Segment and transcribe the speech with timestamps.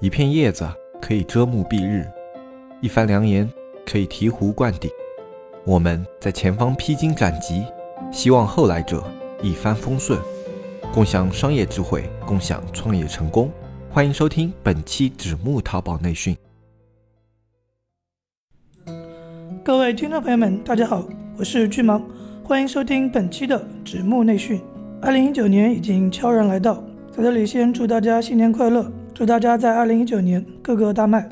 [0.00, 0.66] 一片叶子
[0.98, 2.06] 可以遮目蔽日，
[2.80, 3.46] 一番良言
[3.84, 4.90] 可以醍醐灌顶。
[5.62, 7.66] 我们在前方披荆斩棘，
[8.10, 9.04] 希望后来者
[9.42, 10.18] 一帆风顺，
[10.90, 13.50] 共享商业智慧，共享创业成功。
[13.90, 16.34] 欢迎收听本期纸木淘宝内训。
[19.62, 21.06] 各位听众朋友们，大家好，
[21.36, 22.02] 我是巨芒，
[22.42, 24.62] 欢迎收听本期的纸木内训。
[25.02, 26.82] 二零一九年已经悄然来到，
[27.14, 28.90] 在这里先祝大家新年快乐。
[29.14, 31.28] 祝大家在二零一九年个个大卖。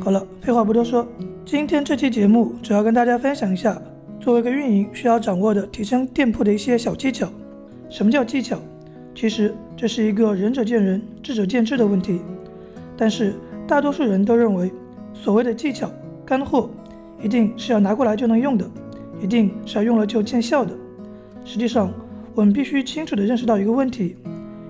[0.00, 1.06] 好了，废话不多说，
[1.44, 3.80] 今天这期节目主要跟大家分享一下，
[4.18, 7.28] 作为一个运营需要掌握的提升店铺的一些小技巧。
[7.88, 8.58] 什么叫技巧？
[9.14, 12.20] 其实这是一个仁者见仁，智者见智的问题。
[12.96, 13.34] 但是
[13.66, 14.70] 大多数人都认为，
[15.12, 15.90] 所谓的技巧、
[16.24, 16.70] 干货，
[17.22, 18.68] 一定是要拿过来就能用的，
[19.22, 20.72] 一定是要用了就见效的。
[21.44, 21.92] 实际上，
[22.34, 24.16] 我们必须清楚地认识到一个问题，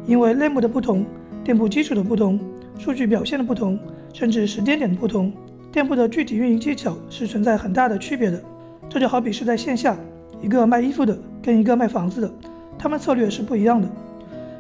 [0.07, 1.07] 因为类目的不同。
[1.43, 2.39] 店铺基础的不同，
[2.79, 3.79] 数据表现的不同，
[4.13, 5.33] 甚至时间点的不同，
[5.73, 8.43] 店铺的具体运营技巧是存在很大的区别的。
[8.89, 9.97] 这就好比是在线下，
[10.43, 12.33] 一个卖衣服的跟一个卖房子的，
[12.79, 13.89] 他们策略是不一样的，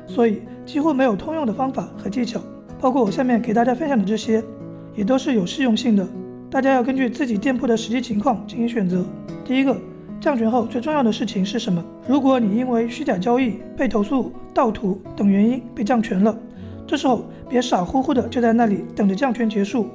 [0.07, 2.41] 所以几乎没有通用的方法和技巧。
[2.81, 4.43] 包括我下面给大家分享的这些，
[4.97, 6.09] 也都是有适用性的。
[6.51, 9.05] 大家要根据自己店铺的实际情况进行选择。
[9.45, 9.77] 第一个，
[10.19, 11.85] 降权后最重要的事情是什么？
[12.09, 16.37] 如果你因为虚假交易被投诉、盗图等原因被降权了。
[16.91, 19.87] 这时候别傻乎乎的就在那里等着降权结束，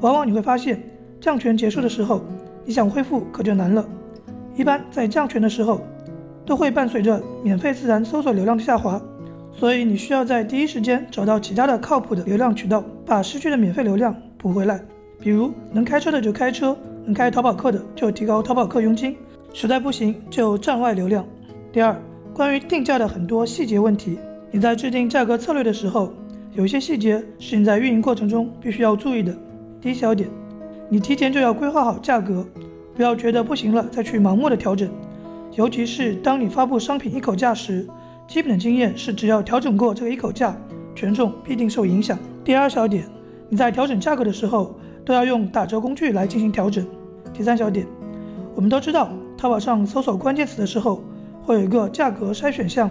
[0.00, 0.82] 往往你会发现
[1.20, 2.22] 降权结束的时候，
[2.64, 3.86] 你想恢复可就难了。
[4.56, 5.82] 一般在降权的时候，
[6.46, 8.98] 都会伴随着免费自然搜索流量的下滑，
[9.52, 14.82] 所以你需要在第一时间找到其他的靠谱的流量渠道，把失去的免费流量补回来。
[15.20, 19.14] 比如能开车的就开车，能开淘宝客的就提高淘宝客佣金，
[19.52, 21.26] 实在不行就站外流量。
[21.70, 21.94] 第二，
[22.32, 24.18] 关于定价的很多细节问题，
[24.52, 26.12] 你在制定价格策略的时候。
[26.54, 29.34] 有一些细节是你在运营过程中必须要注意的。
[29.80, 30.28] 第一小点，
[30.90, 32.46] 你提前就要规划好价格，
[32.94, 34.90] 不要觉得不行了再去盲目的调整。
[35.54, 37.88] 尤其是当你发布商品一口价时，
[38.28, 40.54] 基本的经验是只要调整过这个一口价，
[40.94, 42.18] 权重必定受影响。
[42.44, 43.08] 第二小点，
[43.48, 46.86] 你在调整价格的时候都要用打折工具来进行调整。
[47.32, 47.86] 第三小点，
[48.54, 51.02] 我们都知道淘宝上搜索关键词的时候
[51.42, 52.90] 会有一个价格筛选项。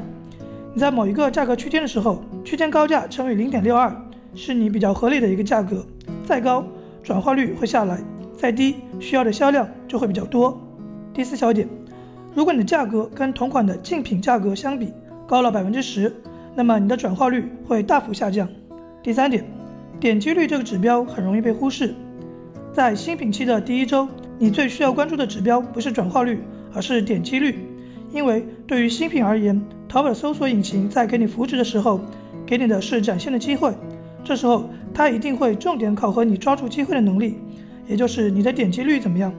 [0.73, 3.93] 你在某一个价格区间的时候，区间高价乘以零点六二
[4.33, 5.85] 是你比较合理的一个价格。
[6.23, 6.65] 再高，
[7.03, 7.97] 转化率会下来；
[8.37, 10.57] 再低，需要的销量就会比较多。
[11.13, 11.67] 第四小点，
[12.33, 14.93] 如果你的价格跟同款的竞品价格相比
[15.27, 16.15] 高了百分之十，
[16.55, 18.47] 那么你的转化率会大幅下降。
[19.03, 19.43] 第三点，
[19.99, 21.93] 点击率这个指标很容易被忽视。
[22.71, 24.07] 在新品期的第一周，
[24.39, 26.41] 你最需要关注的指标不是转化率，
[26.73, 27.67] 而是点击率。
[28.13, 31.99] 因为对于新品而言，淘宝搜索引擎在给你扶持的时候，
[32.45, 33.73] 给你的是展现的机会，
[34.23, 37.35] 这时候它一定会重点考核你抓住机会的能力，
[37.89, 39.33] 也就是你的点击率怎么样。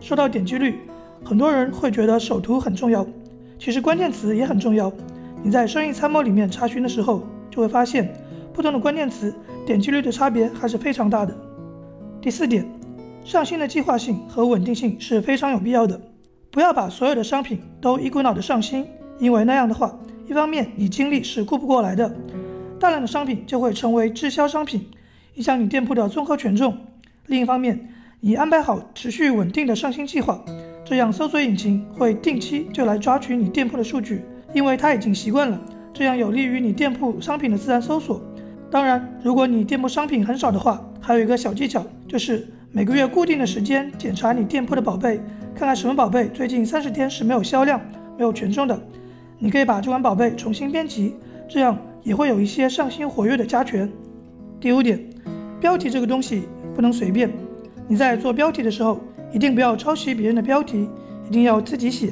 [0.00, 0.80] 说到点击率，
[1.24, 3.06] 很多人会觉得首图很重要，
[3.56, 4.92] 其实关键词也很重要。
[5.44, 8.12] 你在生意参谋里面查询的时候，就会发现
[8.52, 9.32] 不同的关键词
[9.64, 11.32] 点击率的差别还是非常大的。
[12.20, 12.66] 第四点，
[13.22, 16.00] 上新的计划性和稳定性是非常有必要的。
[16.50, 18.84] 不要把所有的商品都一股脑的上新，
[19.18, 22.14] 因为那样的话，一方面你精力是顾不过来的，
[22.78, 24.86] 大量的商品就会成为滞销商品，
[25.34, 26.72] 影响你店铺的综合权重；
[27.26, 27.88] 另一方面，
[28.20, 30.44] 你安排好持续稳定的上新计划，
[30.84, 35.60] 这样搜索引擎会定期就来抓取你店铺的数据，因为它已经习惯了，
[35.92, 38.22] 这样有利于你店铺商品的自然搜索。
[38.70, 45.20] 当然，如果你店铺商品很少的话，还有一个小技巧，就是每个月固定的时间检查你店铺的宝贝。
[45.54, 47.80] 看看什么宝贝最近三十天是没有销量、
[48.18, 48.76] 没有权重的，
[49.44, 51.16] 你可以把这款宝贝重新编辑，
[51.46, 53.92] 这样也会有一些上新活跃的加权。
[54.58, 54.98] 第五点，
[55.60, 56.44] 标题这个东西
[56.74, 57.30] 不能随便，
[57.86, 58.98] 你在做标题的时候
[59.34, 60.88] 一定不要抄袭别人的标题，
[61.28, 62.10] 一定要自己写。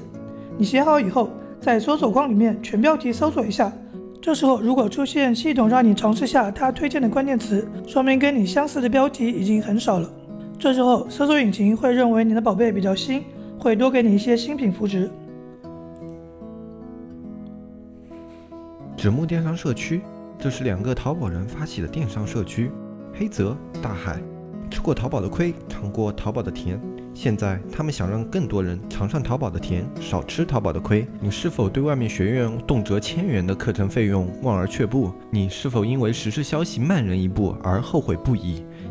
[0.59, 3.73] 你写好以后，在搜索框里面全标题搜索一下，
[4.21, 10.13] 这时候如果出现系统让你尝试下他推荐的关键词，说明跟你相似的标题已经很少了。
[10.59, 13.25] 这时候，搜索引擎会认为你的宝贝比较新，
[13.59, 15.11] 会多给你一些新品扶持。
[19.03, 20.01] 纸木电商社区，
[20.39, 22.71] 这是两个淘宝人发起的电商社区。
[23.13, 24.23] 黑泽、大海，
[24.71, 26.81] 吃过淘宝的亏，尝过淘宝的甜，
[27.13, 31.05] 现在他们想让更多人尝上淘宝的甜，少吃淘宝的亏。
[31.19, 35.13] 你是否对外面学院动辄千元的课程费用望而却步？
[35.33, 38.65] 你是否因为时事消息慢人一步而后悔不已？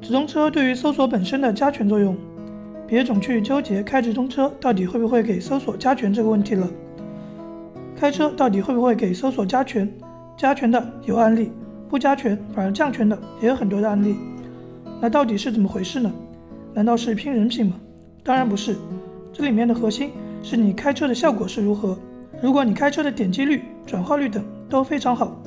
[0.00, 2.16] 直通车对于搜索本身的加权作用，
[2.86, 6.68] 别总去纠结开直通车到底会不会给搜索加权这个问题了。
[7.96, 9.88] 开车到底会不会给搜索加权？
[10.36, 11.52] 加权的有案例，
[11.86, 14.16] 不加权反而降权的也有很多的案例。
[15.02, 16.10] 那到底是怎么回事呢？
[16.72, 17.74] 难道是拼人品吗？
[18.24, 18.76] 当然不是，
[19.34, 20.12] 这里面的核心
[20.42, 21.98] 是你开车的效果是如何。
[22.40, 25.38] 如果你开车的点击率、转化率等都非常好，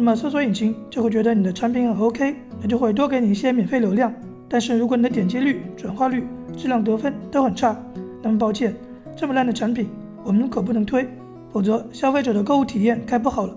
[0.00, 4.14] 那么搜索引擎就会觉得你的产品很 OK，那就会多给你一些免费流量。
[4.48, 6.24] 但是如果你的点击率、转化率、
[6.56, 7.76] 质量得分都很差，
[8.22, 8.72] 那么抱歉，
[9.16, 9.88] 这么烂的产品
[10.22, 11.04] 我们可不能推，
[11.52, 13.56] 否则消费者的购物体验该不好了。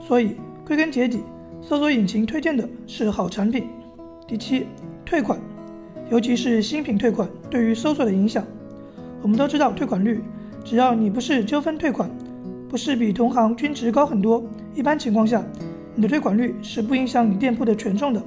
[0.00, 0.36] 所以
[0.66, 1.20] 归根结底，
[1.60, 3.68] 搜索引擎推荐的是好产品。
[4.26, 4.66] 第七，
[5.04, 5.38] 退款，
[6.10, 8.42] 尤其是新品退款对于搜索的影响，
[9.20, 10.22] 我们都知道退款率。
[10.64, 12.10] 只要你不是纠纷退款，
[12.70, 14.42] 不是比同行均值高很多，
[14.74, 15.44] 一般情况下，
[15.94, 18.22] 你的退款率是不影响你店铺的权重的，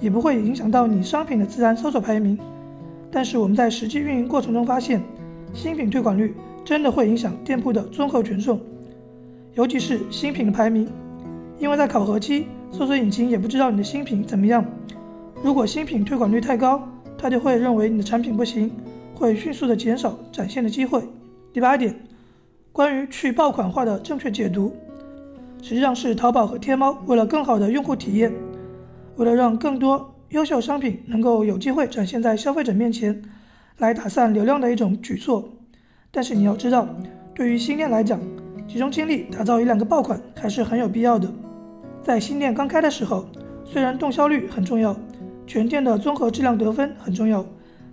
[0.00, 2.38] 也不会影响到你商品的自然搜索排名。
[3.10, 5.02] 但是我们在实际运营过程中发现，
[5.52, 6.34] 新品退款率
[6.64, 8.60] 真的会影响店铺的综合权重，
[9.54, 10.88] 尤其是新品的排名，
[11.58, 14.64] 因为在考核期，搜索引擎也不知道你的新品怎么样。
[15.42, 16.88] 如果新品退款率太高，
[17.18, 18.70] 它就会认为你的产品不行，
[19.14, 21.02] 会迅速的减少展现的机会。
[21.52, 21.94] 第八点，
[22.72, 24.74] 关于去爆款化的正确解读，
[25.66, 28.32] 实际上是淘宝和天猫为了更好的用户体验，
[29.16, 33.20] 为了让更多优秀商品能够有机会展现在消费者面前，
[33.78, 35.50] 来打散流量的一种举措。
[36.12, 36.88] 但是你要知道，
[37.34, 38.20] 对于新店来讲，
[38.68, 41.28] 集中精力打造一两个爆款还是很有必要的。
[42.00, 43.26] 在新店刚开的时候，
[43.64, 44.96] 虽然动销率很重要，
[45.48, 47.44] 全店的综合质量得分很重要，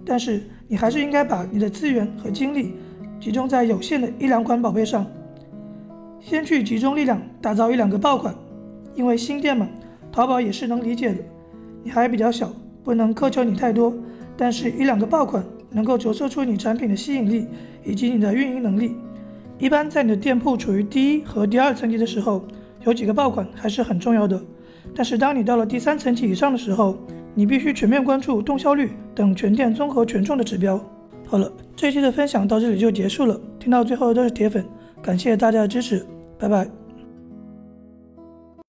[0.05, 2.75] 但是你还是应该把你的资源和精力。
[3.19, 5.07] 集中在有限的一两款宝贝上，
[6.25, 8.33] 先去集中力量打造一两个爆款，
[8.95, 9.67] 因为新店嘛，
[10.09, 11.17] 淘宝也是能理解的。
[11.83, 13.93] 你还比较小，不能苛求你太多，
[14.37, 17.45] 但是一两个爆款能够折射出你产品的吸引力
[17.83, 18.95] 以及你的运营能力。
[19.59, 22.41] 一般在你的店铺处于第一和第二层级的时候，
[22.85, 24.41] 有几个爆款还是很重要的。
[24.95, 26.97] 但是当你到了第三层级以上的时候，
[27.35, 30.79] 你必须全面关注动销率等全店综合权重的指标。
[31.27, 33.39] 好了，这期的分享到这里就结束了。
[33.59, 34.63] 听到最后都是铁粉，
[35.01, 36.05] 感谢大家的支持，
[36.43, 36.82] 拜拜。